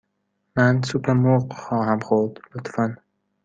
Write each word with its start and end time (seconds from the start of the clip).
من 0.55 0.75
سوپ 0.87 1.05
مرغ 1.23 1.43
خواهم 1.63 1.99
خورد، 2.07 2.33
لطفاً. 2.53 2.85